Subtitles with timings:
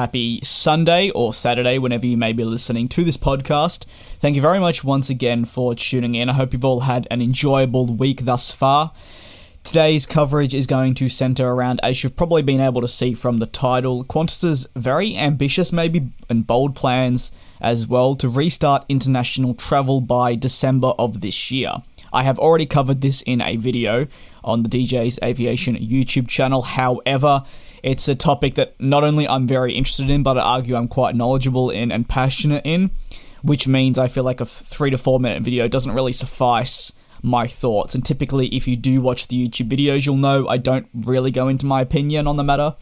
[0.00, 3.84] Happy Sunday or Saturday, whenever you may be listening to this podcast.
[4.18, 6.30] Thank you very much once again for tuning in.
[6.30, 8.92] I hope you've all had an enjoyable week thus far.
[9.62, 13.36] Today's coverage is going to center around, as you've probably been able to see from
[13.36, 17.30] the title, Qantas's very ambitious, maybe, and bold plans
[17.60, 21.74] as well to restart international travel by December of this year.
[22.10, 24.06] I have already covered this in a video
[24.42, 26.62] on the DJ's Aviation YouTube channel.
[26.62, 27.44] However,
[27.82, 31.14] it's a topic that not only I'm very interested in, but I argue I'm quite
[31.14, 32.90] knowledgeable in and passionate in,
[33.42, 36.92] which means I feel like a three to four minute video doesn't really suffice
[37.22, 37.94] my thoughts.
[37.94, 41.48] And typically, if you do watch the YouTube videos, you'll know I don't really go
[41.48, 42.76] into my opinion on the matter.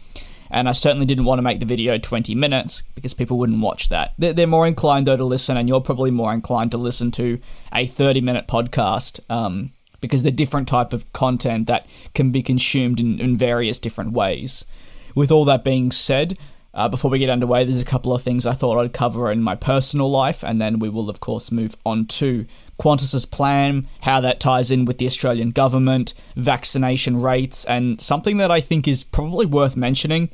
[0.50, 3.90] And I certainly didn't want to make the video 20 minutes because people wouldn't watch
[3.90, 4.14] that.
[4.18, 7.38] They're, more inclined, though, to listen, and you're probably more inclined to listen to
[7.70, 12.98] a 30 minute podcast um, because they're different type of content that can be consumed
[12.98, 14.64] in, in various different ways.
[15.18, 16.38] With all that being said,
[16.72, 19.42] uh, before we get underway, there's a couple of things I thought I'd cover in
[19.42, 22.46] my personal life, and then we will, of course, move on to
[22.78, 28.52] Qantas's plan, how that ties in with the Australian government, vaccination rates, and something that
[28.52, 30.28] I think is probably worth mentioning,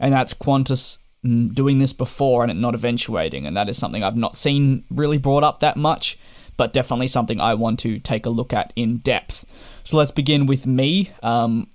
[0.00, 4.02] and that's Qantas mm, doing this before and it not eventuating, and that is something
[4.02, 6.18] I've not seen really brought up that much,
[6.56, 9.44] but definitely something I want to take a look at in depth.
[9.84, 11.10] So let's begin with me.
[11.22, 11.68] Um,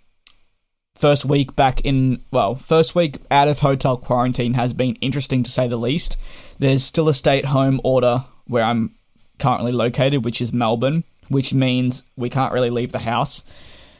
[0.95, 5.52] first week back in, well, first week out of hotel quarantine has been interesting to
[5.52, 6.17] say the least.
[6.57, 8.95] There's still a stay at home order where I'm
[9.37, 13.43] currently located, which is Melbourne, which means we can't really leave the house,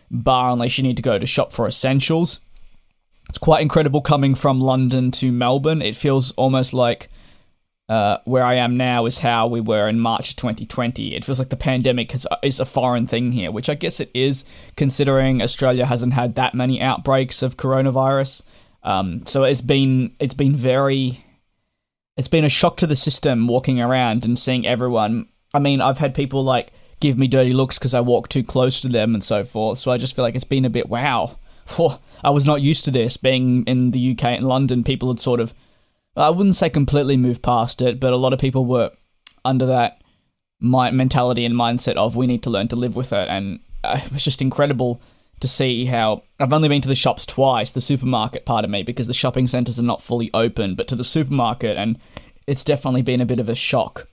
[0.09, 2.39] bar unless you need to go to shop for essentials.
[3.27, 5.81] It's quite incredible coming from London to Melbourne.
[5.81, 7.09] It feels almost like
[7.88, 11.16] uh, where I am now is how we were in March 2020.
[11.16, 14.09] It feels like the pandemic is, is a foreign thing here, which I guess it
[14.14, 14.44] is,
[14.75, 18.42] considering Australia hasn't had that many outbreaks of coronavirus.
[18.81, 21.25] Um, so it's been it's been very
[22.17, 25.27] it's been a shock to the system walking around and seeing everyone.
[25.53, 28.82] I mean, I've had people like give me dirty looks because I walk too close
[28.82, 29.80] to them and so forth.
[29.80, 31.38] So I just feel like it's been a bit wow.
[32.23, 34.83] I was not used to this being in the UK and London.
[34.83, 35.54] People had sort of
[36.15, 38.92] I wouldn't say completely moved past it, but a lot of people were
[39.43, 40.02] under that
[40.59, 43.99] my mentality and mindset of we need to learn to live with it, and uh,
[44.03, 45.02] it was just incredible
[45.42, 48.83] to see how I've only been to the shops twice, the supermarket part of me,
[48.83, 51.99] because the shopping centres are not fully open, but to the supermarket, and
[52.47, 54.08] it's definitely been a bit of a shock.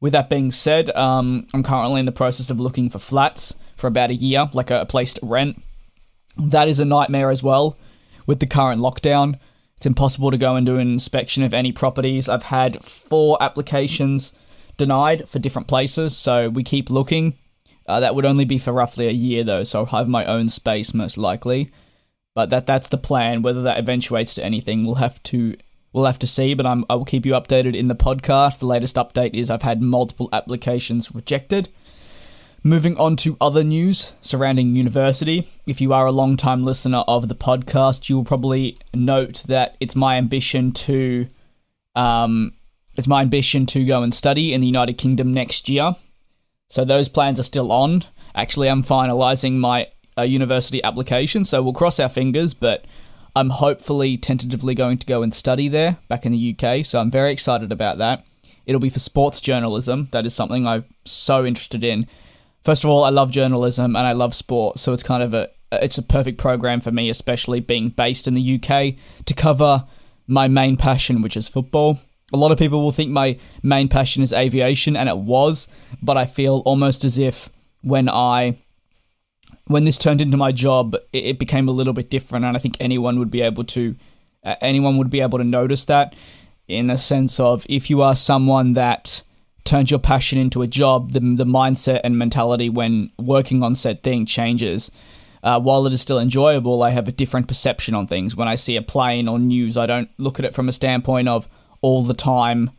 [0.00, 3.86] With that being said, um, I'm currently in the process of looking for flats for
[3.86, 5.62] about a year, like a place to rent.
[6.36, 7.78] That is a nightmare as well
[8.26, 9.38] with the current lockdown.
[9.76, 12.28] It's impossible to go and do an inspection of any properties.
[12.28, 14.32] I've had four applications
[14.76, 17.36] denied for different places, so we keep looking.
[17.86, 20.48] Uh, that would only be for roughly a year though, so I'll have my own
[20.48, 21.70] space most likely.
[22.34, 23.42] But that that's the plan.
[23.42, 25.56] Whether that eventuates to anything, we'll have to
[25.92, 26.54] we'll have to see.
[26.54, 28.58] But I'm I will keep you updated in the podcast.
[28.58, 31.68] The latest update is I've had multiple applications rejected.
[32.66, 35.46] Moving on to other news surrounding university.
[35.66, 39.76] If you are a long time listener of the podcast, you will probably note that
[39.80, 41.28] it's my ambition to
[41.94, 42.54] um,
[42.96, 45.94] it's my ambition to go and study in the United Kingdom next year.
[46.70, 48.04] So those plans are still on.
[48.34, 52.86] Actually, I'm finalizing my uh, university application, so we'll cross our fingers, but
[53.36, 57.10] I'm hopefully tentatively going to go and study there back in the UK, so I'm
[57.10, 58.24] very excited about that.
[58.64, 60.08] It'll be for sports journalism.
[60.12, 62.06] That is something I'm so interested in
[62.64, 65.50] first of all, I love journalism and I love sport, so it's kind of a
[65.72, 68.94] it's a perfect program for me, especially being based in the UK
[69.24, 69.84] to cover
[70.26, 71.98] my main passion, which is football.
[72.32, 75.68] A lot of people will think my main passion is aviation, and it was,
[76.02, 77.50] but I feel almost as if
[77.82, 78.58] when I
[79.66, 82.60] when this turned into my job, it, it became a little bit different, and I
[82.60, 83.94] think anyone would be able to
[84.42, 86.14] uh, anyone would be able to notice that
[86.66, 89.22] in the sense of if you are someone that
[89.64, 94.02] turns your passion into a job, the, the mindset and mentality when working on said
[94.02, 94.90] thing changes.
[95.42, 98.34] Uh, while it is still enjoyable, I have a different perception on things.
[98.34, 101.28] When I see a plane or news, I don't look at it from a standpoint
[101.28, 101.48] of
[101.82, 102.70] all the time,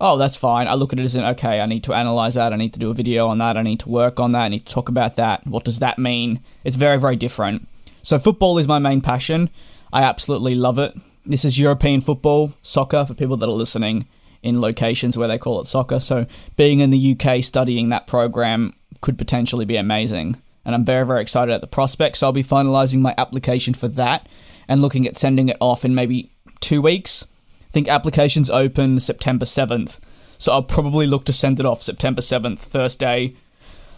[0.00, 0.66] oh, that's fine.
[0.68, 2.52] I look at it as an, okay, I need to analyze that.
[2.52, 3.56] I need to do a video on that.
[3.56, 4.44] I need to work on that.
[4.44, 5.46] I need to talk about that.
[5.46, 6.40] What does that mean?
[6.64, 7.68] It's very, very different.
[8.02, 9.50] So, football is my main passion.
[9.92, 10.94] I absolutely love it.
[11.24, 14.06] This is European football, soccer, for people that are listening
[14.44, 15.98] in locations where they call it soccer.
[15.98, 16.26] So
[16.56, 20.36] being in the UK studying that program could potentially be amazing.
[20.66, 22.18] And I'm very, very excited at the prospect.
[22.18, 24.28] So I'll be finalizing my application for that
[24.68, 26.30] and looking at sending it off in maybe
[26.60, 27.24] two weeks.
[27.68, 29.98] I think applications open September 7th.
[30.38, 33.34] So I'll probably look to send it off September 7th, Thursday.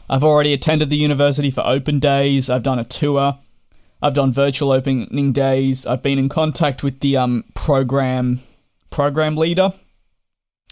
[0.08, 2.48] I've already attended the university for open days.
[2.48, 3.38] I've done a tour.
[4.00, 5.86] I've done virtual opening days.
[5.86, 8.40] I've been in contact with the um, program
[8.90, 9.72] program leader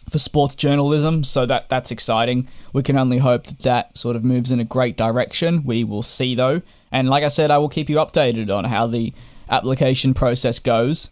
[0.08, 2.48] for sports journalism, so that that's exciting.
[2.72, 5.64] We can only hope that that sort of moves in a great direction.
[5.64, 6.62] We will see though,
[6.92, 9.12] and like I said, I will keep you updated on how the
[9.48, 11.10] application process goes,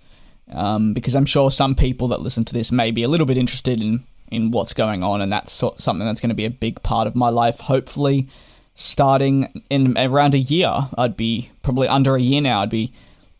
[0.50, 3.38] um, because I'm sure some people that listen to this may be a little bit
[3.38, 6.50] interested in in what's going on, and that's so- something that's going to be a
[6.50, 7.60] big part of my life.
[7.60, 8.28] Hopefully,
[8.74, 12.62] starting in around a year, I'd be probably under a year now.
[12.62, 12.92] I'd be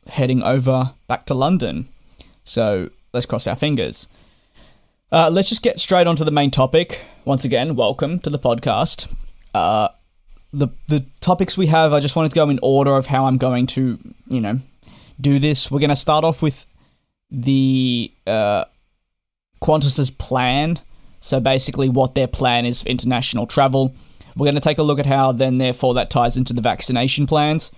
[0.07, 1.89] heading over back to London.
[2.45, 4.09] So let's cross our fingers.
[5.13, 7.03] Uh, let's just get straight onto the main topic.
[7.27, 9.13] Once again, welcome to the podcast.
[9.55, 9.89] Uh,
[10.55, 13.37] the the topics we have, I just wanted to go in order of how I'm
[13.37, 13.99] going to,
[14.29, 14.61] you know,
[15.21, 15.71] do this.
[15.71, 16.65] We're going to start off with
[17.31, 18.65] the uh,
[19.61, 20.81] Qantas's plan.
[21.21, 23.95] So basically, what their plan is for international travel.
[24.35, 27.27] We're going to take a look at how then, therefore, that ties into the vaccination
[27.27, 27.71] plans.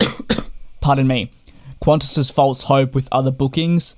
[0.80, 1.30] Pardon me.
[1.80, 3.94] Qantas's false hope with other bookings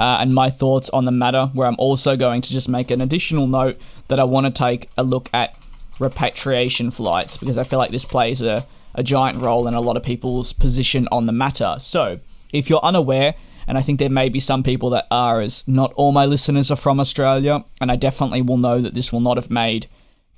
[0.00, 3.02] uh, and my thoughts on the matter, where I'm also going to just make an
[3.02, 5.54] additional note that I want to take a look at
[5.98, 9.98] repatriation flights because I feel like this plays a, a giant role in a lot
[9.98, 11.76] of people's position on the matter.
[11.78, 12.18] So,
[12.50, 13.34] if you're unaware,
[13.68, 16.70] and I think there may be some people that are, as not all my listeners
[16.70, 19.86] are from Australia, and I definitely will know that this will not have made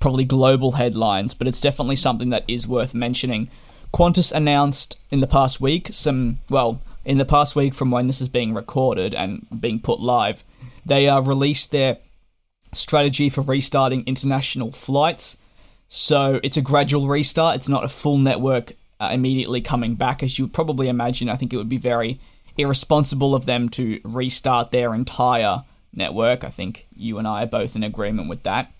[0.01, 3.49] probably global headlines, but it's definitely something that is worth mentioning.
[3.93, 8.21] Qantas announced in the past week some, well, in the past week from when this
[8.21, 10.43] is being recorded and being put live,
[10.85, 11.97] they uh, released their
[12.71, 15.37] strategy for restarting international flights.
[15.87, 17.55] So it's a gradual restart.
[17.55, 21.29] It's not a full network uh, immediately coming back, as you would probably imagine.
[21.29, 22.19] I think it would be very
[22.57, 25.63] irresponsible of them to restart their entire
[25.93, 26.43] network.
[26.43, 28.71] I think you and I are both in agreement with that.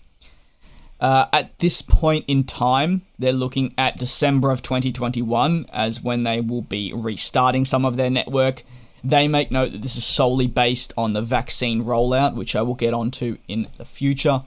[1.04, 6.40] Uh, at this point in time, they're looking at December of 2021 as when they
[6.40, 8.62] will be restarting some of their network.
[9.04, 12.74] They make note that this is solely based on the vaccine rollout, which I will
[12.74, 14.44] get onto in the future.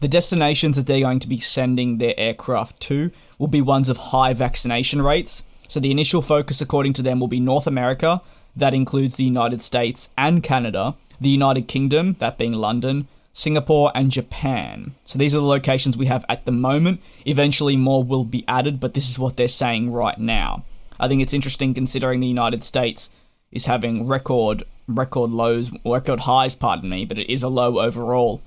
[0.00, 3.96] The destinations that they're going to be sending their aircraft to will be ones of
[3.96, 5.44] high vaccination rates.
[5.68, 8.20] So the initial focus, according to them, will be North America.
[8.56, 14.12] That includes the United States and Canada, the United Kingdom, that being London, Singapore, and
[14.12, 14.94] Japan.
[15.04, 17.02] So these are the locations we have at the moment.
[17.26, 20.64] Eventually, more will be added, but this is what they're saying right now.
[21.00, 23.10] I think it's interesting considering the United States
[23.50, 28.40] is having record record lows, record highs, pardon me, but it is a low overall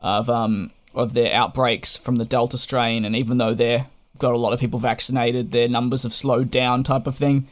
[0.00, 3.84] of um of their outbreaks from the Delta strain, and even though they've
[4.18, 7.46] got a lot of people vaccinated, their numbers have slowed down, type of thing.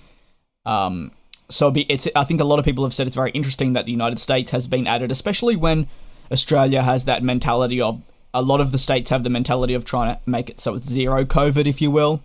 [0.66, 1.12] Um,
[1.48, 3.92] so it's I think a lot of people have said it's very interesting that the
[3.92, 5.87] United States has been added, especially when
[6.31, 10.15] Australia has that mentality of a lot of the states have the mentality of trying
[10.15, 12.23] to make it so it's zero COVID, if you will.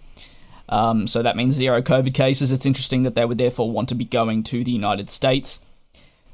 [0.70, 2.52] Um, so that means zero COVID cases.
[2.52, 5.62] It's interesting that they would therefore want to be going to the United States.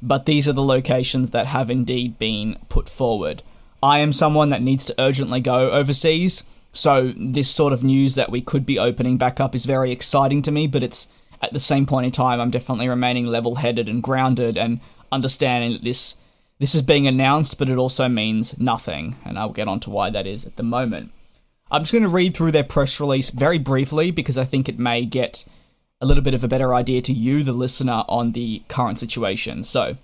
[0.01, 3.43] But these are the locations that have indeed been put forward.
[3.83, 8.31] I am someone that needs to urgently go overseas, so this sort of news that
[8.31, 11.07] we could be opening back up is very exciting to me, but it's
[11.41, 14.79] at the same point in time, I'm definitely remaining level headed and grounded and
[15.11, 16.15] understanding that this
[16.61, 20.11] this is being announced, but it also means nothing, and I'll get on to why
[20.11, 21.11] that is at the moment.
[21.71, 24.77] I'm just going to read through their press release very briefly because I think it
[24.77, 25.43] may get
[25.99, 29.63] a little bit of a better idea to you, the listener, on the current situation.
[29.63, 29.97] So,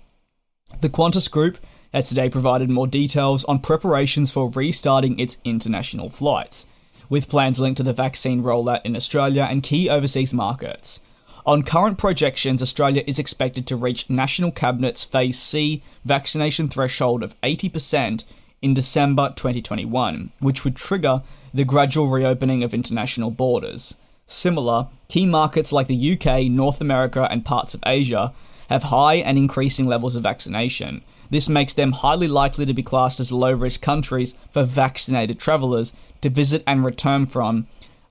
[0.80, 1.58] the Qantas Group
[1.94, 6.66] has today provided more details on preparations for restarting its international flights,
[7.08, 11.02] with plans linked to the vaccine rollout in Australia and key overseas markets.
[11.48, 17.40] On current projections, Australia is expected to reach National Cabinet's Phase C vaccination threshold of
[17.40, 18.24] 80%
[18.60, 21.22] in December 2021, which would trigger
[21.54, 23.96] the gradual reopening of international borders.
[24.26, 28.34] Similar, key markets like the UK, North America, and parts of Asia
[28.68, 31.02] have high and increasing levels of vaccination.
[31.30, 35.94] This makes them highly likely to be classed as low risk countries for vaccinated travellers
[36.20, 37.68] to visit and return from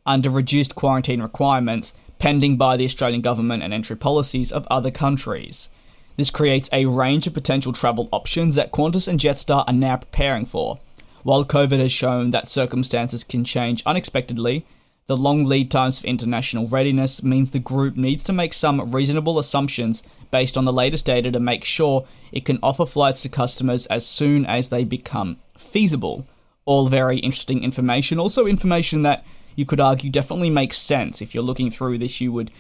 [0.08, 5.70] under reduced quarantine requirements pending by the Australian government and entry policies of other countries.
[6.16, 10.46] This creates a range of potential travel options that Qantas and Jetstar are now preparing
[10.46, 10.80] for.
[11.24, 14.66] While COVID has shown that circumstances can change unexpectedly,
[15.08, 19.40] the long lead times for international readiness means the group needs to make some reasonable
[19.40, 23.86] assumptions based on the latest data to make sure it can offer flights to customers
[23.88, 26.28] as soon as they become feasible.
[26.66, 29.26] All very interesting information, also information that
[29.58, 31.20] you could argue definitely makes sense.
[31.20, 32.52] If you're looking through this, you would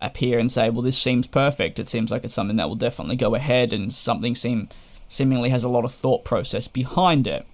[0.00, 1.78] appear and say, well, this seems perfect.
[1.78, 4.70] It seems like it's something that will definitely go ahead and something seem
[5.08, 7.46] seemingly has a lot of thought process behind it.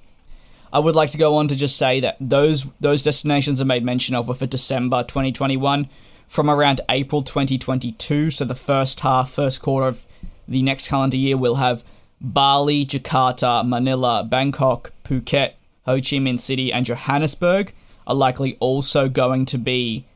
[0.73, 3.85] I would like to go on to just say that those those destinations are made
[3.85, 5.89] mention of were for December 2021
[6.29, 10.07] from around April 2022, so the first half, first quarter of
[10.49, 11.85] the next calendar year, we'll have
[12.21, 15.55] Bali, Jakarta, Manila, Bangkok, Phuket,
[15.87, 17.75] Ho Chi Minh City, and Johannesburg
[18.07, 20.07] are likely also going to be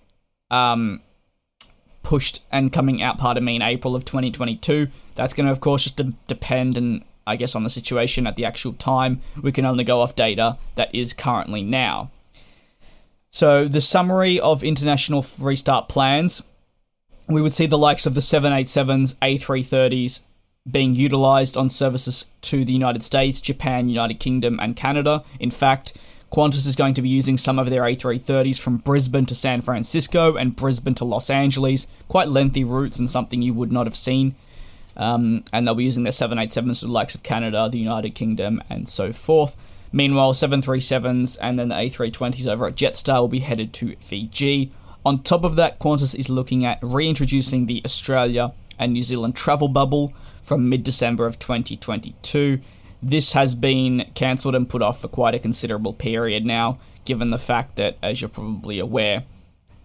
[0.51, 1.01] um,
[2.03, 4.89] pushed and coming out, pardon me, in April of 2022.
[5.15, 8.37] That's going to, of course, just de- depend and I guess on the situation at
[8.37, 9.21] the actual time.
[9.41, 12.11] We can only go off data that is currently now.
[13.31, 16.43] So, the summary of international restart plans
[17.29, 20.21] we would see the likes of the 787s, A330s
[20.69, 25.23] being utilized on services to the United States, Japan, United Kingdom, and Canada.
[25.39, 25.97] In fact,
[26.37, 30.37] Qantas is going to be using some of their A330s from Brisbane to San Francisco
[30.37, 31.87] and Brisbane to Los Angeles.
[32.09, 34.35] Quite lengthy routes and something you would not have seen.
[34.99, 38.63] Um, and they'll be using their 787s to the likes of Canada, the United Kingdom,
[38.69, 39.57] and so forth.
[39.93, 44.71] Meanwhile, 737s and then the A320s over at Jetstar will be headed to Fiji.
[45.07, 49.69] On top of that, Qantas is looking at reintroducing the Australia and New Zealand travel
[49.69, 50.13] bubble
[50.43, 52.61] from mid December of 2022.
[53.03, 57.39] This has been cancelled and put off for quite a considerable period now, given the
[57.39, 59.25] fact that, as you're probably aware,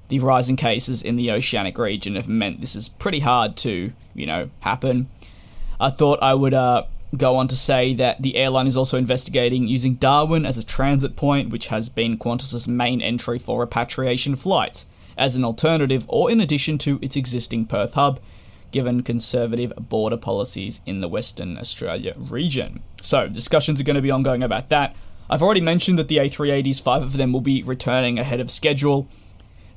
[0.07, 4.25] the rising cases in the oceanic region have meant this is pretty hard to, you
[4.25, 5.09] know, happen.
[5.79, 6.83] I thought I would uh,
[7.15, 11.15] go on to say that the airline is also investigating using Darwin as a transit
[11.15, 14.85] point, which has been Qantas's main entry for repatriation flights,
[15.17, 18.19] as an alternative or in addition to its existing Perth hub,
[18.71, 22.81] given conservative border policies in the Western Australia region.
[23.01, 24.95] So, discussions are going to be ongoing about that.
[25.29, 29.07] I've already mentioned that the A380s, five of them will be returning ahead of schedule.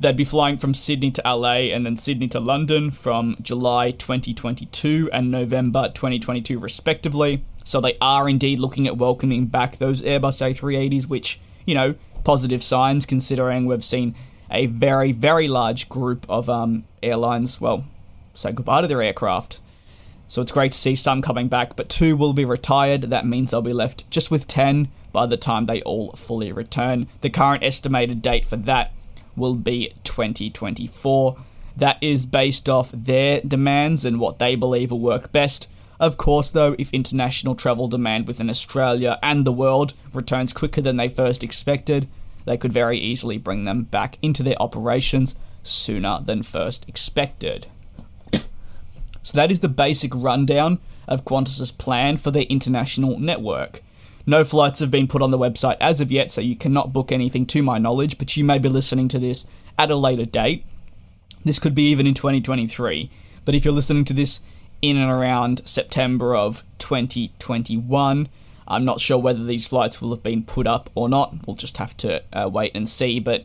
[0.00, 5.08] They'd be flying from Sydney to LA and then Sydney to London from July 2022
[5.12, 7.44] and November 2022, respectively.
[7.62, 12.62] So they are indeed looking at welcoming back those Airbus A380s, which, you know, positive
[12.62, 14.14] signs considering we've seen
[14.50, 17.84] a very, very large group of um, airlines, well,
[18.34, 19.60] say goodbye to their aircraft.
[20.28, 23.02] So it's great to see some coming back, but two will be retired.
[23.02, 27.06] That means they'll be left just with 10 by the time they all fully return.
[27.20, 28.92] The current estimated date for that
[29.36, 31.36] will be 2024.
[31.76, 35.68] That is based off their demands and what they believe will work best.
[36.00, 40.96] Of course, though, if international travel demand within Australia and the world returns quicker than
[40.96, 42.08] they first expected,
[42.44, 47.68] they could very easily bring them back into their operations sooner than first expected.
[49.24, 50.78] So, that is the basic rundown
[51.08, 53.82] of Qantas's plan for their international network.
[54.26, 57.10] No flights have been put on the website as of yet, so you cannot book
[57.10, 59.44] anything to my knowledge, but you may be listening to this
[59.78, 60.64] at a later date.
[61.44, 63.10] This could be even in 2023,
[63.44, 64.40] but if you're listening to this
[64.80, 68.28] in and around September of 2021,
[68.66, 71.46] I'm not sure whether these flights will have been put up or not.
[71.46, 73.44] We'll just have to uh, wait and see, but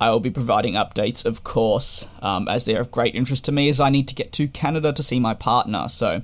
[0.00, 3.68] I will be providing updates, of course, um, as they're of great interest to me,
[3.68, 5.88] as I need to get to Canada to see my partner.
[5.88, 6.22] So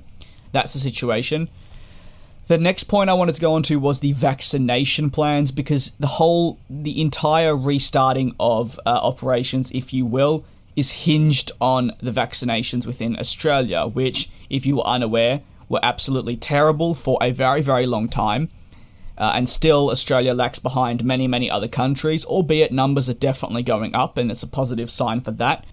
[0.51, 1.49] that's the situation.
[2.47, 6.07] The next point I wanted to go on to was the vaccination plans because the
[6.07, 10.43] whole, the entire restarting of uh, operations, if you will,
[10.75, 16.93] is hinged on the vaccinations within Australia, which, if you were unaware, were absolutely terrible
[16.93, 18.49] for a very, very long time.
[19.21, 23.93] Uh, and still, Australia lags behind many, many other countries, albeit numbers are definitely going
[23.93, 25.63] up, and it's a positive sign for that.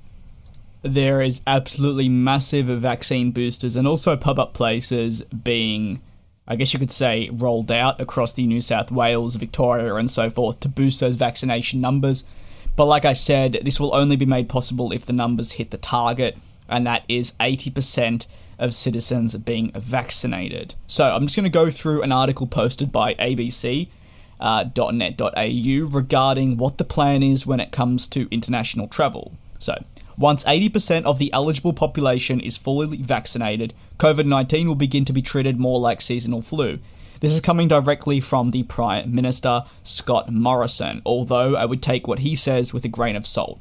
[0.83, 6.03] There is absolutely massive vaccine boosters and also pub up places being
[6.47, 10.31] I guess you could say, rolled out across the New South Wales, Victoria, and so
[10.31, 12.25] forth to boost those vaccination numbers.
[12.75, 15.77] But like I said, this will only be made possible if the numbers hit the
[15.79, 18.27] target, and that is 80%
[18.59, 20.75] of citizens being vaccinated.
[20.87, 23.89] So I'm just going to go through an article posted by ABC.
[24.41, 29.33] Uh, .net.au regarding what the plan is when it comes to international travel.
[29.59, 29.83] So,
[30.17, 35.23] once 80% of the eligible population is fully vaccinated, COVID 19 will begin to be
[35.23, 36.79] treated more like seasonal flu.
[37.21, 42.21] This is coming directly from the Prime Minister, Scott Morrison, although I would take what
[42.21, 43.61] he says with a grain of salt.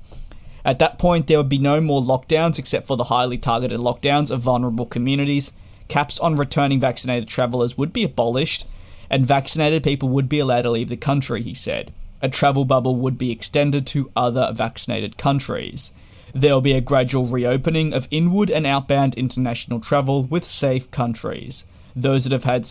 [0.67, 4.29] At that point, there would be no more lockdowns except for the highly targeted lockdowns
[4.29, 5.53] of vulnerable communities.
[5.87, 8.67] Caps on returning vaccinated travellers would be abolished,
[9.09, 11.93] and vaccinated people would be allowed to leave the country, he said.
[12.21, 15.93] A travel bubble would be extended to other vaccinated countries.
[16.35, 21.63] There will be a gradual reopening of inward and outbound international travel with safe countries.
[21.95, 22.67] Those that have had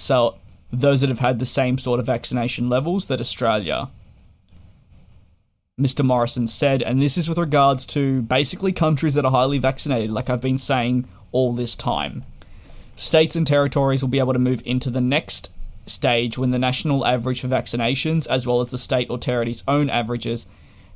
[0.71, 3.89] those that have had the same sort of vaccination levels that Australia.
[5.79, 6.03] Mr.
[6.03, 10.31] Morrison said, and this is with regards to basically countries that are highly vaccinated, like
[10.31, 12.25] I've been saying all this time.
[12.95, 15.51] States and territories will be able to move into the next
[15.85, 19.91] stage when the national average for vaccinations, as well as the state or territory's own
[19.91, 20.47] averages,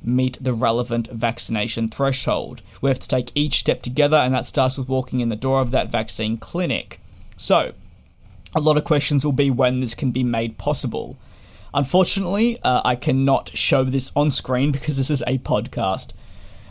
[0.01, 2.63] meet the relevant vaccination threshold.
[2.81, 5.61] We have to take each step together, and that starts with walking in the door
[5.61, 6.99] of that vaccine clinic.
[7.37, 7.73] So,
[8.55, 11.17] a lot of questions will be when this can be made possible.
[11.73, 16.11] Unfortunately, uh, I cannot show this on screen because this is a podcast.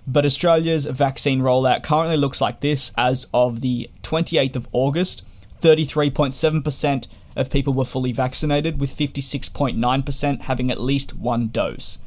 [0.07, 5.23] But Australia's vaccine rollout currently looks like this as of the 28th of August
[5.61, 11.99] 33.7% of people were fully vaccinated, with 56.9% having at least one dose.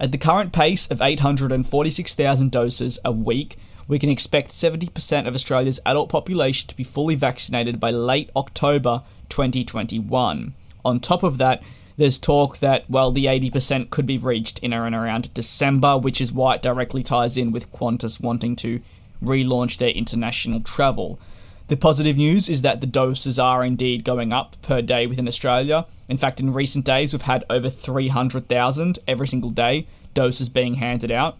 [0.00, 3.56] At the current pace of 846,000 doses a week,
[3.86, 9.02] we can expect 70% of Australia's adult population to be fully vaccinated by late October
[9.28, 10.54] 2021.
[10.84, 11.62] On top of that,
[11.96, 16.32] there's talk that, well, the 80% could be reached in and around December, which is
[16.32, 18.80] why it directly ties in with Qantas wanting to
[19.22, 21.18] relaunch their international travel.
[21.68, 25.86] The positive news is that the doses are indeed going up per day within Australia.
[26.08, 31.10] In fact, in recent days, we've had over 300,000 every single day doses being handed
[31.10, 31.38] out.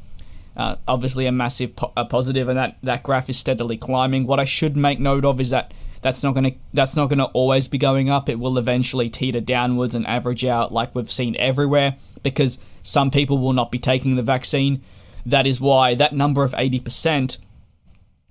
[0.57, 4.27] Uh, obviously, a massive po- a positive, and that, that graph is steadily climbing.
[4.27, 7.19] What I should make note of is that that's not going to that's not going
[7.21, 8.29] to always be going up.
[8.29, 13.39] It will eventually teeter downwards and average out like we've seen everywhere because some people
[13.39, 14.83] will not be taking the vaccine.
[15.25, 17.39] That is why that number of 80%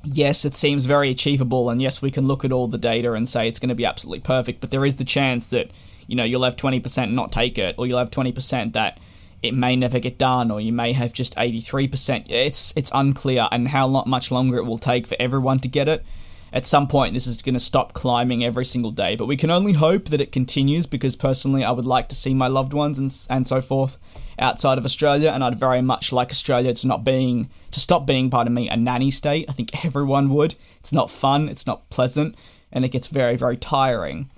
[0.03, 3.27] yes, it seems very achievable, and yes, we can look at all the data and
[3.27, 5.69] say it's going to be absolutely perfect, but there is the chance that,
[6.07, 8.99] you know, you'll have 20% not take it, or you'll have 20% that
[9.43, 12.25] it may never get done, or you may have just 83%.
[12.29, 16.05] It's, it's unclear, and how much longer it will take for everyone to get it.
[16.53, 19.49] At some point, this is going to stop climbing every single day, but we can
[19.49, 22.99] only hope that it continues because personally, I would like to see my loved ones
[22.99, 23.97] and, and so forth
[24.37, 28.29] outside of Australia, and I'd very much like Australia to not being to stop being,
[28.29, 29.45] pardon me, a nanny state.
[29.47, 30.55] I think everyone would.
[30.79, 32.35] It's not fun, it's not pleasant,
[32.71, 34.29] and it gets very, very tiring.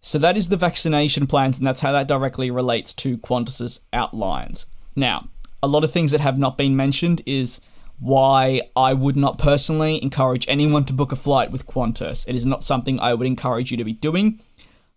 [0.00, 4.66] So that is the vaccination plans, and that's how that directly relates to Qantas's outlines.
[4.96, 5.28] Now,
[5.62, 7.60] a lot of things that have not been mentioned is
[8.00, 12.24] why I would not personally encourage anyone to book a flight with Qantas.
[12.26, 14.40] It is not something I would encourage you to be doing.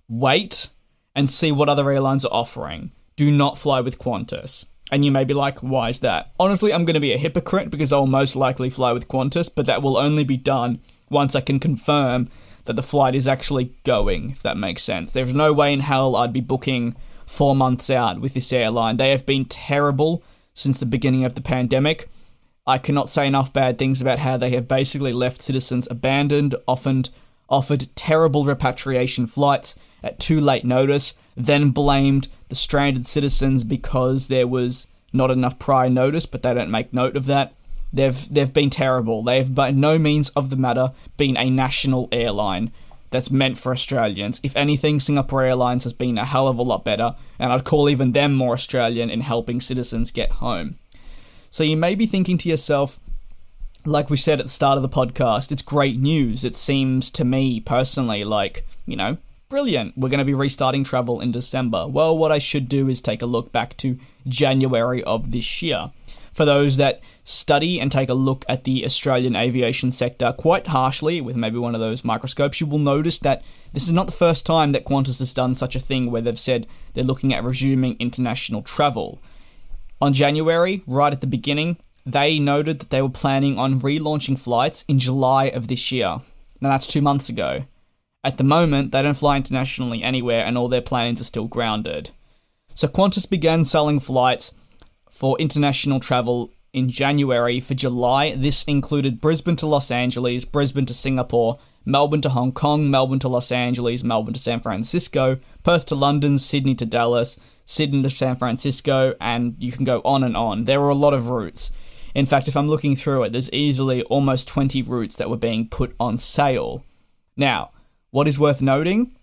[0.07, 0.69] Wait
[1.13, 4.65] and see what other airlines are offering do not fly with Qantas.
[4.91, 6.31] And you may be like, why is that?
[6.39, 9.65] Honestly, I'm going to be a hypocrite because I'll most likely fly with Qantas, but
[9.65, 12.29] that will only be done once I can confirm
[12.65, 15.13] that the flight is actually going, if that makes sense.
[15.13, 18.97] There's no way in hell I'd be booking four months out with this airline.
[18.97, 22.09] They have been terrible since the beginning of the pandemic.
[22.65, 27.03] I cannot say enough bad things about how they have basically left citizens abandoned, often
[27.49, 34.47] offered terrible repatriation flights at too late notice, then blamed the stranded citizens because there
[34.47, 37.53] was not enough prior notice, but they don't make note of that.
[37.91, 39.23] They've they've been terrible.
[39.23, 42.71] They've by no means of the matter been a national airline
[43.11, 44.39] that's meant for Australians.
[44.41, 47.87] If anything, Singapore Airlines has been a hell of a lot better, and I'd call
[47.89, 50.79] even them more Australian in helping citizens get home.
[51.53, 52.99] So you may be thinking to yourself,
[53.85, 56.43] like we said at the start of the podcast, it's great news.
[56.43, 59.17] It seems to me personally like, you know,
[59.49, 61.87] brilliant, we're going to be restarting travel in December.
[61.87, 65.91] Well, what I should do is take a look back to January of this year.
[66.33, 71.21] For those that study and take a look at the Australian aviation sector quite harshly,
[71.21, 74.43] with maybe one of those microscopes, you will notice that this is not the first
[74.43, 77.95] time that Qantas has done such a thing where they've said they're looking at resuming
[77.99, 79.21] international travel.
[80.03, 84.83] On January, right at the beginning, they noted that they were planning on relaunching flights
[84.89, 86.19] in July of this year.
[86.59, 87.63] Now, that's two months ago.
[88.21, 92.09] At the moment, they don't fly internationally anywhere and all their planes are still grounded.
[92.75, 94.53] So Qantas began selling flights
[95.09, 97.61] for international travel in January.
[97.61, 102.89] For July, this included Brisbane to Los Angeles, Brisbane to Singapore, Melbourne to Hong Kong,
[102.89, 108.03] Melbourne to Los Angeles, Melbourne to San Francisco, Perth to London, Sydney to Dallas, Sydney
[108.03, 110.65] to San Francisco, and you can go on and on.
[110.65, 111.71] There are a lot of routes.
[112.15, 115.67] In fact, if I'm looking through it, there's easily almost 20 routes that were being
[115.67, 116.83] put on sale.
[117.35, 117.71] Now,
[118.11, 119.15] what is worth noting?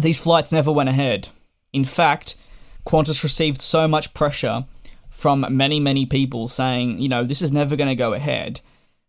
[0.00, 1.28] These flights never went ahead.
[1.72, 2.36] In fact,
[2.86, 4.64] Qantas received so much pressure
[5.10, 8.60] from many, many people saying, you know, this is never going to go ahead.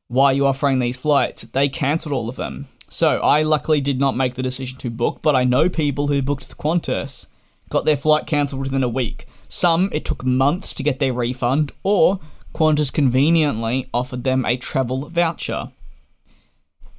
[0.08, 1.42] Why are you offering these flights?
[1.44, 2.68] They cancelled all of them.
[2.90, 6.22] So I luckily did not make the decision to book, but I know people who
[6.22, 7.28] booked Qantas,
[7.70, 9.28] got their flight cancelled within a week.
[9.50, 12.20] Some, it took months to get their refund, or
[12.54, 15.72] Qantas conveniently offered them a travel voucher.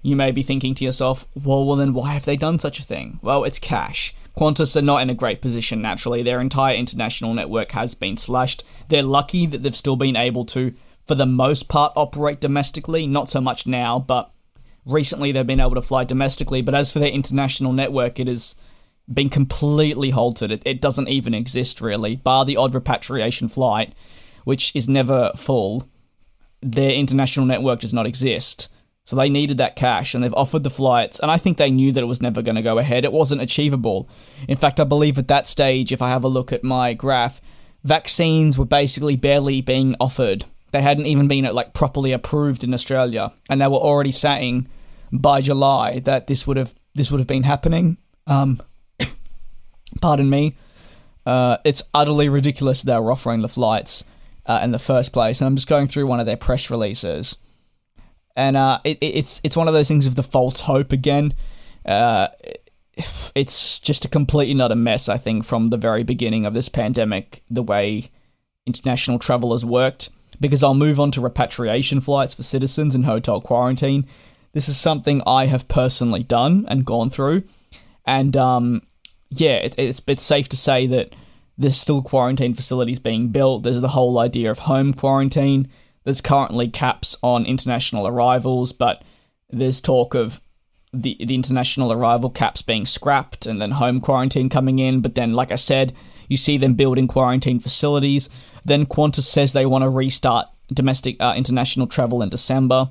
[0.02, 2.84] You may be thinking to yourself, well, well, then why have they done such a
[2.84, 3.18] thing?
[3.22, 4.14] Well, it's cash.
[4.36, 6.22] Qantas are not in a great position naturally.
[6.22, 8.62] Their entire international network has been slashed.
[8.88, 10.74] They're lucky that they've still been able to,
[11.08, 13.06] for the most part, operate domestically.
[13.06, 14.30] Not so much now, but
[14.84, 16.62] recently they've been able to fly domestically.
[16.62, 18.54] But as for their international network, it has
[19.12, 20.52] been completely halted.
[20.52, 23.94] It, it doesn't even exist really, bar the odd repatriation flight,
[24.44, 25.88] which is never full.
[26.60, 28.68] Their international network does not exist.
[29.04, 31.18] So they needed that cash and they've offered the flights.
[31.18, 33.06] And I think they knew that it was never going to go ahead.
[33.06, 34.06] It wasn't achievable.
[34.46, 37.40] In fact, I believe at that stage, if I have a look at my graph,
[37.82, 40.44] vaccines were basically barely being offered.
[40.70, 44.68] They hadn't even been like properly approved in Australia, and they were already saying
[45.12, 47.96] by July that this would have this would have been happening.
[48.26, 48.60] Um,
[50.00, 50.56] pardon me.
[51.24, 54.04] Uh, it's utterly ridiculous they were offering the flights
[54.46, 55.40] uh, in the first place.
[55.40, 57.36] And I'm just going through one of their press releases
[58.38, 61.34] and uh, it, it's it's one of those things of the false hope again.
[61.84, 62.28] Uh,
[63.34, 65.08] it's just a completely not a mess.
[65.08, 68.10] I think from the very beginning of this pandemic, the way
[68.64, 70.10] international travel has worked.
[70.40, 74.06] Because I'll move on to repatriation flights for citizens in hotel quarantine.
[74.52, 77.42] This is something I have personally done and gone through,
[78.06, 78.82] and um,
[79.30, 81.14] yeah, it, it's it's safe to say that
[81.56, 83.62] there's still quarantine facilities being built.
[83.62, 85.68] There's the whole idea of home quarantine
[86.08, 89.02] there's currently caps on international arrivals, but
[89.50, 90.40] there's talk of
[90.90, 95.02] the the international arrival caps being scrapped and then home quarantine coming in.
[95.02, 95.92] But then, like I said,
[96.28, 98.28] you see them building quarantine facilities.
[98.64, 102.90] Then Qantas says they want to restart domestic uh, international travel in December.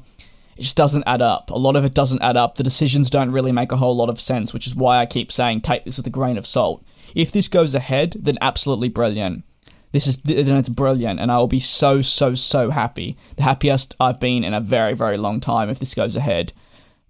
[0.58, 1.52] It just doesn't add up.
[1.52, 2.56] A lot of it doesn't add up.
[2.56, 5.32] The decisions don't really make a whole lot of sense, which is why I keep
[5.32, 6.84] saying take this with a grain of salt.
[7.14, 9.44] If this goes ahead, then absolutely brilliant.
[9.92, 13.18] This is then it's brilliant, and I will be so so so happy.
[13.38, 16.54] The happiest I've been in a very very long time if this goes ahead.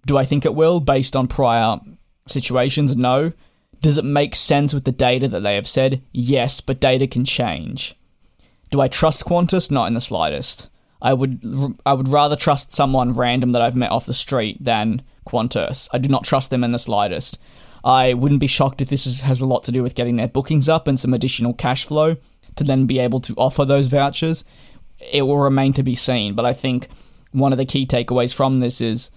[0.06, 1.80] Do I think it will, based on prior
[2.26, 2.96] situations?
[2.96, 3.32] No.
[3.80, 6.02] Does it make sense with the data that they have said?
[6.12, 7.94] Yes, but data can change.
[8.70, 9.70] Do I trust Qantas?
[9.70, 10.68] Not in the slightest.
[11.00, 15.02] I would I would rather trust someone random that I've met off the street than
[15.26, 15.88] Qantas.
[15.92, 17.38] I do not trust them in the slightest.
[17.84, 20.28] I wouldn't be shocked if this is, has a lot to do with getting their
[20.28, 22.16] bookings up and some additional cash flow
[22.56, 24.44] to then be able to offer those vouchers,
[25.12, 26.34] it will remain to be seen.
[26.34, 26.88] But I think
[27.30, 29.10] one of the key takeaways from this is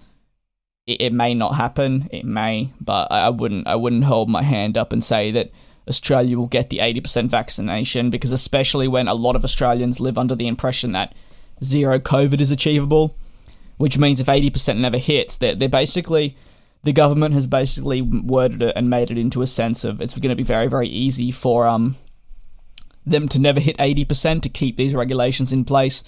[0.86, 2.08] it, it may not happen.
[2.10, 3.66] It may, but I, I wouldn't.
[3.66, 5.50] I wouldn't hold my hand up and say that
[5.88, 10.34] Australia will get the 80% vaccination because, especially when a lot of Australians live under
[10.34, 11.14] the impression that
[11.62, 13.16] zero COVID is achievable,
[13.76, 16.36] which means if 80% never hits, they're, they're basically.
[16.84, 20.30] The government has basically worded it and made it into a sense of it's going
[20.30, 21.94] to be very, very easy for um
[23.06, 26.02] them to never hit 80% to keep these regulations in place.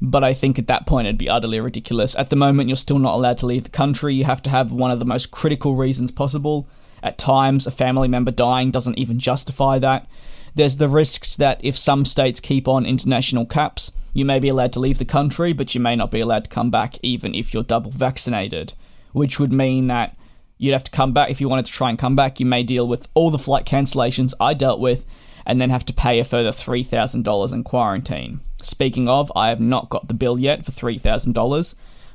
[0.00, 2.14] But I think at that point it'd be utterly ridiculous.
[2.16, 4.14] At the moment, you're still not allowed to leave the country.
[4.14, 6.68] You have to have one of the most critical reasons possible.
[7.02, 10.08] At times, a family member dying doesn't even justify that.
[10.54, 14.72] There's the risks that if some states keep on international caps, you may be allowed
[14.74, 17.52] to leave the country, but you may not be allowed to come back even if
[17.52, 18.72] you're double vaccinated,
[19.12, 20.16] which would mean that
[20.56, 21.30] you'd have to come back.
[21.30, 23.66] If you wanted to try and come back, you may deal with all the flight
[23.66, 25.04] cancellations I dealt with
[25.44, 28.40] and then have to pay a further $3,000 in quarantine.
[28.64, 31.74] Speaking of, I have not got the bill yet for $3,000,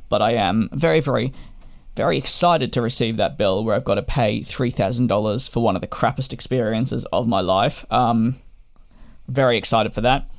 [0.09, 1.33] but I am very, very,
[1.95, 5.81] very excited to receive that bill where I've got to pay $3,000 for one of
[5.81, 7.85] the crappiest experiences of my life.
[7.91, 8.37] Um,
[9.27, 10.29] very excited for that.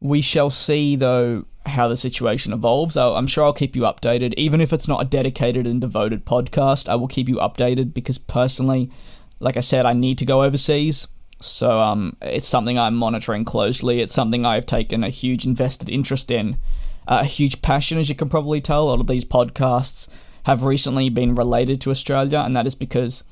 [0.00, 2.96] We shall see, though, how the situation evolves.
[2.96, 4.34] I'm sure I'll keep you updated.
[4.36, 8.18] Even if it's not a dedicated and devoted podcast, I will keep you updated because
[8.18, 8.90] personally,
[9.40, 11.08] like I said, I need to go overseas.
[11.44, 14.00] So um, it's something I'm monitoring closely.
[14.00, 16.56] It's something I've taken a huge invested interest in,
[17.06, 18.84] uh, a huge passion, as you can probably tell.
[18.84, 20.08] A lot of these podcasts
[20.44, 23.24] have recently been related to Australia, and that is because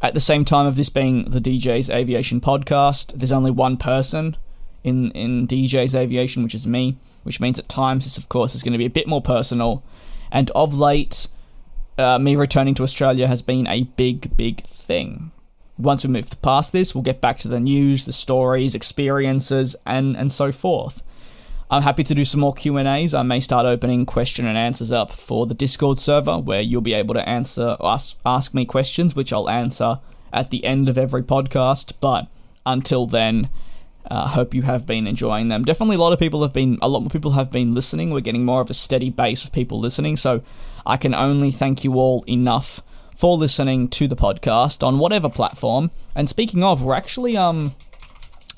[0.00, 4.36] at the same time of this being the DJ's Aviation podcast, there's only one person
[4.84, 6.96] in in DJ's Aviation, which is me.
[7.24, 9.82] Which means at times this, of course, is going to be a bit more personal.
[10.30, 11.28] And of late,
[11.98, 15.32] uh, me returning to Australia has been a big, big thing
[15.78, 20.16] once we move past this, we'll get back to the news, the stories, experiences, and
[20.16, 21.02] and so forth.
[21.70, 23.12] I'm happy to do some more Q and A's.
[23.12, 26.94] I may start opening question and answers up for the Discord server, where you'll be
[26.94, 30.00] able to answer ask ask me questions, which I'll answer
[30.32, 31.92] at the end of every podcast.
[32.00, 32.26] But
[32.64, 33.50] until then,
[34.10, 35.64] I uh, hope you have been enjoying them.
[35.64, 38.10] Definitely, a lot of people have been a lot more people have been listening.
[38.10, 40.42] We're getting more of a steady base of people listening, so
[40.86, 42.82] I can only thank you all enough
[43.18, 45.90] for listening to the podcast on whatever platform.
[46.14, 47.74] And speaking of, we're actually um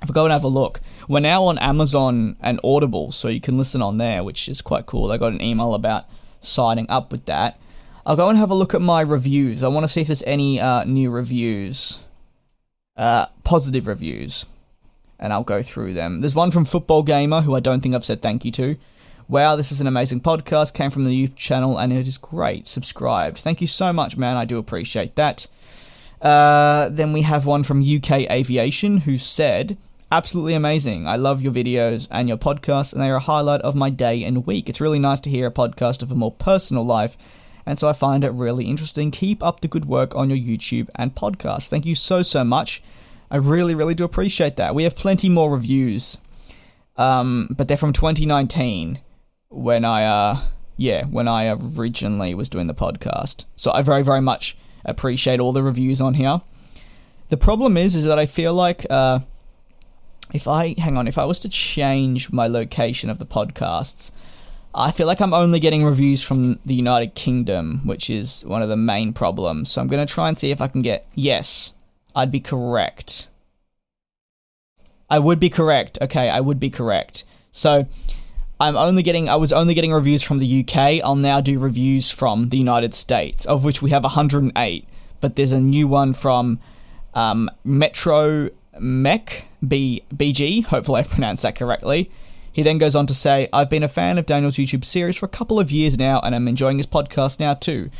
[0.02, 3.40] if we go and have a look, we're now on Amazon and Audible, so you
[3.40, 5.10] can listen on there, which is quite cool.
[5.10, 6.06] I got an email about
[6.40, 7.58] signing up with that.
[8.04, 9.62] I'll go and have a look at my reviews.
[9.62, 12.06] I want to see if there's any uh, new reviews,
[12.96, 14.46] uh, positive reviews,
[15.18, 16.20] and I'll go through them.
[16.20, 18.76] There's one from Football Gamer, who I don't think I've said thank you to.
[19.30, 20.74] Wow, this is an amazing podcast.
[20.74, 22.66] Came from the youth channel and it is great.
[22.66, 23.38] Subscribed.
[23.38, 24.36] Thank you so much, man.
[24.36, 25.46] I do appreciate that.
[26.20, 29.78] Uh, then we have one from UK Aviation who said,
[30.10, 31.06] Absolutely amazing.
[31.06, 34.24] I love your videos and your podcast, and they are a highlight of my day
[34.24, 34.68] and week.
[34.68, 37.16] It's really nice to hear a podcast of a more personal life
[37.64, 39.12] and so I find it really interesting.
[39.12, 41.68] Keep up the good work on your YouTube and podcast.
[41.68, 42.82] Thank you so, so much.
[43.30, 44.74] I really, really do appreciate that.
[44.74, 46.18] We have plenty more reviews,
[46.96, 48.98] um, but they're from 2019
[49.50, 50.42] when I, uh,
[50.76, 53.44] yeah, when I originally was doing the podcast.
[53.56, 56.40] So I very, very much appreciate all the reviews on here.
[57.28, 59.20] The problem is, is that I feel like, uh,
[60.32, 64.12] if I hang on, if I was to change my location of the podcasts,
[64.72, 68.68] I feel like I'm only getting reviews from the United Kingdom, which is one of
[68.68, 69.72] the main problems.
[69.72, 71.08] So I'm going to try and see if I can get.
[71.14, 71.74] Yes,
[72.14, 73.26] I'd be correct.
[75.08, 75.98] I would be correct.
[76.00, 77.24] Okay, I would be correct.
[77.50, 77.88] So
[78.60, 79.28] I'm only getting.
[79.28, 81.02] I was only getting reviews from the UK.
[81.02, 84.88] I'll now do reviews from the United States, of which we have 108.
[85.20, 86.60] But there's a new one from
[87.14, 90.64] um, Metro Mech B BG.
[90.64, 92.10] Hopefully, I've pronounced that correctly.
[92.52, 95.24] He then goes on to say, I've been a fan of Daniel's YouTube series for
[95.24, 97.90] a couple of years now, and I'm enjoying his podcast now too.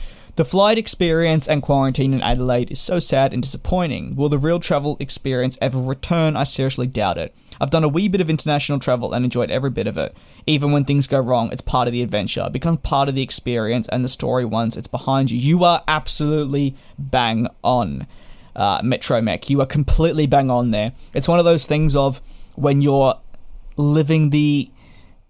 [0.41, 4.17] The flight experience and quarantine in Adelaide is so sad and disappointing.
[4.17, 6.35] Will the real travel experience ever return?
[6.35, 7.35] I seriously doubt it.
[7.61, 10.17] I've done a wee bit of international travel and enjoyed every bit of it.
[10.47, 12.45] Even when things go wrong, it's part of the adventure.
[12.47, 15.37] It becomes part of the experience and the story once it's behind you.
[15.37, 18.07] You are absolutely bang on,
[18.57, 19.51] uh, Metro Mech.
[19.51, 20.93] You are completely bang on there.
[21.13, 22.23] It's one of those things of
[22.55, 23.21] when you're
[23.77, 24.71] living the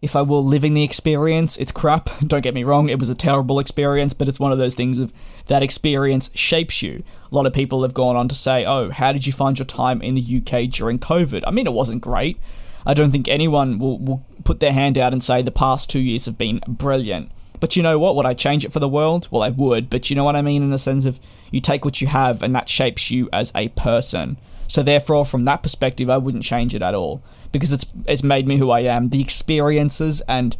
[0.02, 2.10] if I will living the experience, it's crap.
[2.26, 4.98] Don't get me wrong, it was a terrible experience, but it's one of those things
[4.98, 5.12] of
[5.46, 7.02] that experience shapes you.
[7.30, 9.66] A lot of people have gone on to say, "Oh, how did you find your
[9.66, 12.38] time in the UK during COVID?" I mean, it wasn't great.
[12.86, 16.00] I don't think anyone will, will put their hand out and say the past two
[16.00, 17.30] years have been brilliant.
[17.60, 18.16] But you know what?
[18.16, 19.28] Would I change it for the world?
[19.30, 19.90] Well, I would.
[19.90, 22.42] But you know what I mean in the sense of you take what you have
[22.42, 24.38] and that shapes you as a person.
[24.70, 28.46] So therefore, from that perspective, I wouldn't change it at all because it's it's made
[28.46, 29.08] me who I am.
[29.08, 30.56] The experiences and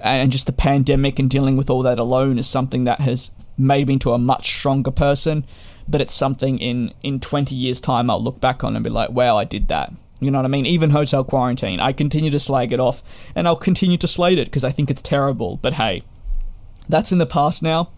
[0.00, 3.86] and just the pandemic and dealing with all that alone is something that has made
[3.86, 5.44] me into a much stronger person.
[5.86, 9.10] But it's something in in 20 years' time I'll look back on and be like,
[9.10, 9.92] wow, I did that.
[10.18, 10.66] You know what I mean?
[10.66, 13.04] Even hotel quarantine, I continue to slag it off,
[13.36, 15.58] and I'll continue to slate it because I think it's terrible.
[15.62, 16.02] But hey,
[16.88, 17.90] that's in the past now,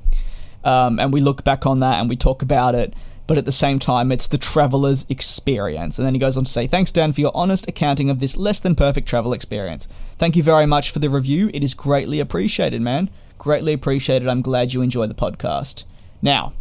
[0.64, 2.92] um, and we look back on that and we talk about it
[3.26, 5.98] but at the same time, it's the traveler's experience.
[5.98, 8.36] And then he goes on to say, Thanks, Dan, for your honest accounting of this
[8.36, 9.88] less than perfect travel experience.
[10.18, 11.50] Thank you very much for the review.
[11.54, 13.10] It is greatly appreciated, man.
[13.38, 14.28] Greatly appreciated.
[14.28, 15.84] I'm glad you enjoy the podcast.
[16.20, 16.52] Now,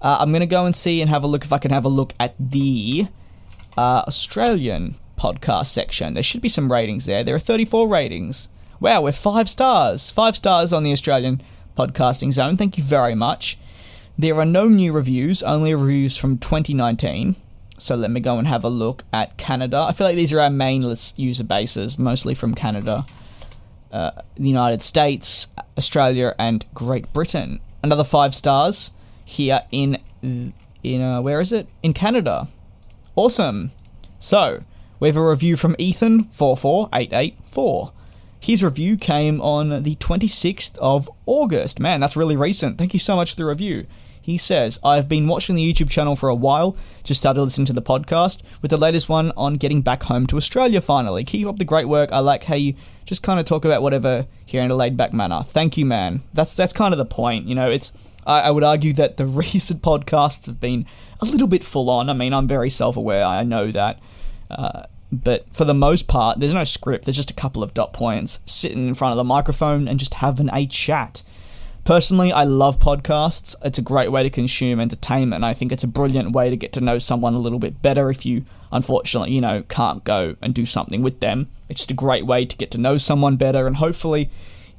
[0.00, 1.84] uh, I'm going to go and see and have a look if I can have
[1.84, 3.08] a look at the
[3.76, 6.14] uh, Australian podcast section.
[6.14, 7.24] There should be some ratings there.
[7.24, 8.48] There are 34 ratings.
[8.78, 10.10] Wow, we're five stars.
[10.10, 11.40] Five stars on the Australian
[11.76, 12.56] podcasting zone.
[12.56, 13.58] Thank you very much.
[14.18, 17.36] There are no new reviews, only reviews from 2019.
[17.76, 19.78] So let me go and have a look at Canada.
[19.78, 20.82] I feel like these are our main
[21.16, 23.04] user bases, mostly from Canada,
[23.92, 27.60] uh, the United States, Australia, and Great Britain.
[27.82, 28.90] Another five stars
[29.24, 31.68] here in in uh, where is it?
[31.82, 32.48] In Canada.
[33.16, 33.72] Awesome.
[34.18, 34.64] So
[34.98, 37.92] we have a review from Ethan four four eight eight four.
[38.40, 41.80] His review came on the 26th of August.
[41.80, 42.78] Man, that's really recent.
[42.78, 43.86] Thank you so much for the review.
[44.26, 47.72] He says, I've been watching the YouTube channel for a while, just started listening to
[47.72, 51.22] the podcast, with the latest one on getting back home to Australia finally.
[51.22, 52.10] Keep up the great work.
[52.10, 55.12] I like how you just kind of talk about whatever here in a laid back
[55.12, 55.44] manner.
[55.44, 56.24] Thank you, man.
[56.34, 57.46] That's that's kind of the point.
[57.46, 57.92] You know, it's
[58.26, 60.86] I, I would argue that the recent podcasts have been
[61.20, 62.10] a little bit full on.
[62.10, 64.00] I mean, I'm very self aware, I know that.
[64.50, 67.04] Uh, but for the most part, there's no script.
[67.04, 70.14] There's just a couple of dot points sitting in front of the microphone and just
[70.14, 71.22] having a chat.
[71.86, 73.54] Personally, I love podcasts.
[73.64, 76.72] It's a great way to consume entertainment, I think it's a brilliant way to get
[76.72, 80.52] to know someone a little bit better if you, unfortunately, you know, can't go and
[80.52, 81.46] do something with them.
[81.68, 84.30] It's just a great way to get to know someone better, and hopefully,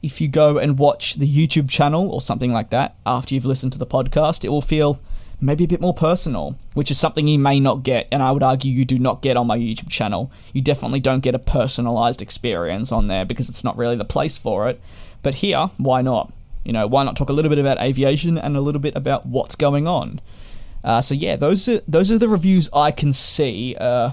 [0.03, 3.71] if you go and watch the YouTube channel or something like that after you've listened
[3.71, 4.99] to the podcast, it will feel
[5.39, 8.43] maybe a bit more personal, which is something you may not get, and I would
[8.43, 10.29] argue you do not get on my YouTube channel.
[10.51, 14.37] You definitely don't get a personalized experience on there because it's not really the place
[14.37, 14.81] for it.
[15.23, 16.33] But here, why not?
[16.67, 19.25] You know, why not talk a little bit about aviation and a little bit about
[19.25, 20.19] what's going on?
[20.83, 23.73] Uh, so yeah, those are those are the reviews I can see.
[23.79, 24.11] Uh,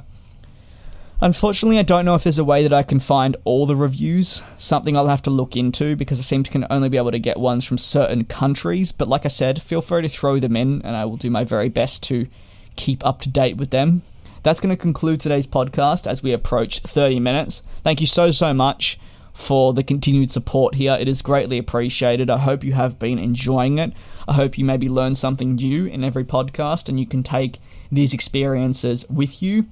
[1.21, 4.45] unfortunately, I don't know if there's a way that I can find all the reviews.
[4.57, 7.19] Something I'll have to look into because I seem to can only be able to
[7.19, 8.93] get ones from certain countries.
[8.93, 11.43] But like I said, feel free to throw them in, and I will do my
[11.43, 12.29] very best to
[12.77, 14.03] keep up to date with them.
[14.45, 17.65] That's going to conclude today's podcast as we approach 30 minutes.
[17.79, 18.97] Thank you so so much
[19.35, 20.97] for the continued support here.
[20.99, 22.31] It is greatly appreciated.
[22.31, 23.93] I hope you have been enjoying it.
[24.29, 27.59] I hope you maybe learn something new in every podcast and you can take
[27.91, 29.67] these experiences with you.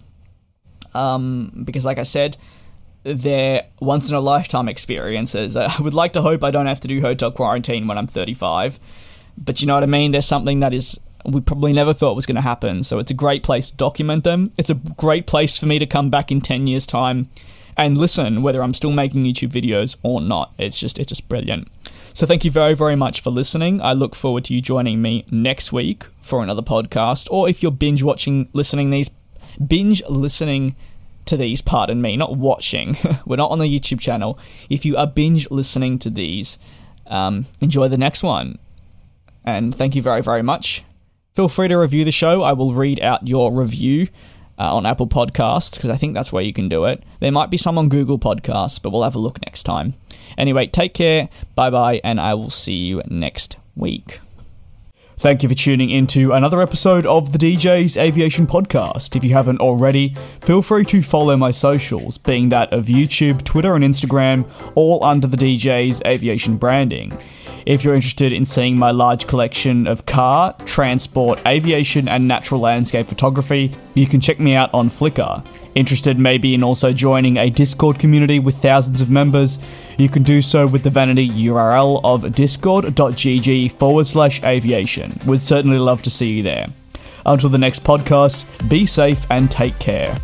[0.94, 2.36] Um, because, like I said,
[3.04, 5.56] they're once in a lifetime experiences.
[5.56, 8.80] I would like to hope I don't have to do hotel quarantine when I'm 35,
[9.38, 10.10] but you know what I mean?
[10.10, 12.82] There's something that is we probably never thought was going to happen.
[12.82, 14.52] So it's a great place to document them.
[14.58, 17.30] It's a great place for me to come back in 10 years' time
[17.76, 20.52] and listen whether I'm still making YouTube videos or not.
[20.58, 21.68] It's just it's just brilliant.
[22.14, 23.80] So thank you very very much for listening.
[23.80, 27.72] I look forward to you joining me next week for another podcast or if you're
[27.72, 29.10] binge watching listening these
[29.66, 30.76] binge listening
[31.24, 32.96] to these, pardon me, not watching.
[33.26, 34.38] We're not on the YouTube channel.
[34.68, 36.58] If you are binge listening to these,
[37.06, 38.58] um, enjoy the next one.
[39.44, 40.84] And thank you very, very much.
[41.34, 42.42] Feel free to review the show.
[42.42, 44.08] I will read out your review
[44.58, 47.02] uh, on Apple Podcasts because I think that's where you can do it.
[47.20, 49.94] There might be some on Google Podcasts, but we'll have a look next time.
[50.38, 54.20] Anyway, take care, bye bye, and I will see you next week.
[55.22, 59.14] Thank you for tuning into another episode of the DJ's Aviation Podcast.
[59.14, 63.76] If you haven't already, feel free to follow my socials, being that of YouTube, Twitter,
[63.76, 67.16] and Instagram, all under the DJ's Aviation branding.
[67.66, 73.06] If you're interested in seeing my large collection of car, transport, aviation, and natural landscape
[73.06, 75.46] photography, you can check me out on Flickr.
[75.76, 79.60] Interested maybe in also joining a Discord community with thousands of members,
[79.98, 85.18] you can do so with the vanity URL of discord.gg forward slash aviation.
[85.26, 86.66] We'd certainly love to see you there.
[87.24, 90.20] Until the next podcast, be safe and take care.